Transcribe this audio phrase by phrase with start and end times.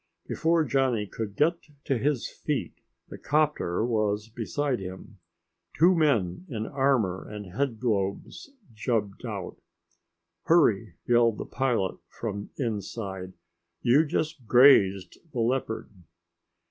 [0.27, 2.73] Before Johnny could get to his feet
[3.09, 5.19] the 'copter was beside him.
[5.77, 9.57] Two men in armor and headglobes jumped out.
[10.45, 13.33] "Hurry," yelled the pilot from inside.
[13.83, 15.91] "You just grazed the leopard."